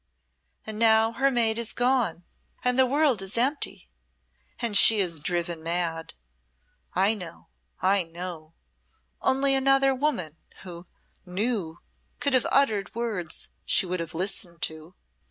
[0.65, 2.23] And now her mate is gone
[2.63, 3.87] and the world is empty,
[4.57, 6.15] and she is driven mad.
[6.95, 7.49] I know,
[7.83, 8.55] I know!
[9.21, 10.87] Only another woman who
[11.23, 11.81] knew
[12.19, 14.95] could have uttered words she would have listened to."